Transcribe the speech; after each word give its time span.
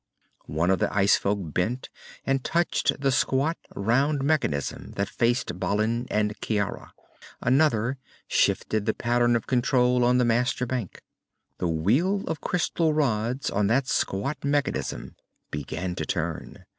One 0.47 0.71
of 0.71 0.79
the 0.79 0.91
ice 0.91 1.15
folk 1.15 1.53
bent 1.53 1.89
and 2.25 2.43
touched 2.43 3.01
the 3.01 3.11
squat, 3.11 3.59
round 3.75 4.23
mechanism 4.23 4.93
that 4.95 5.07
faced 5.07 5.59
Balin 5.59 6.07
and 6.09 6.33
Ciara. 6.41 6.95
Another 7.39 7.99
shifted 8.27 8.87
the 8.87 8.95
pattern 8.95 9.35
of 9.35 9.45
control 9.45 10.03
on 10.03 10.17
the 10.17 10.25
master 10.25 10.65
bank. 10.65 11.03
The 11.59 11.67
wheel 11.67 12.23
of 12.25 12.41
crystal 12.41 12.95
rods 12.95 13.51
on 13.51 13.67
that 13.67 13.85
squat 13.87 14.43
mechanism 14.43 15.17
began 15.51 15.93
to 15.93 16.05
turn. 16.07 16.65